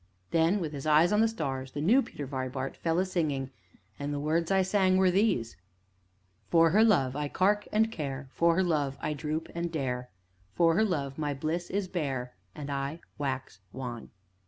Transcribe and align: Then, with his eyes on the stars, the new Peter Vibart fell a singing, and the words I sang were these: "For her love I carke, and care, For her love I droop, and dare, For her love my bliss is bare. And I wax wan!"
Then, 0.31 0.59
with 0.59 0.73
his 0.73 0.87
eyes 0.87 1.11
on 1.13 1.21
the 1.21 1.27
stars, 1.27 1.73
the 1.73 1.79
new 1.79 2.01
Peter 2.01 2.25
Vibart 2.25 2.75
fell 2.75 2.97
a 2.97 3.05
singing, 3.05 3.51
and 3.99 4.11
the 4.11 4.19
words 4.19 4.49
I 4.49 4.63
sang 4.63 4.97
were 4.97 5.11
these: 5.11 5.57
"For 6.49 6.71
her 6.71 6.83
love 6.83 7.15
I 7.15 7.27
carke, 7.27 7.67
and 7.71 7.91
care, 7.91 8.27
For 8.33 8.55
her 8.55 8.63
love 8.63 8.97
I 8.99 9.13
droop, 9.13 9.47
and 9.53 9.71
dare, 9.71 10.09
For 10.55 10.73
her 10.73 10.83
love 10.83 11.19
my 11.19 11.35
bliss 11.35 11.69
is 11.69 11.87
bare. 11.87 12.33
And 12.55 12.71
I 12.71 13.01
wax 13.19 13.59
wan!" 13.71 14.09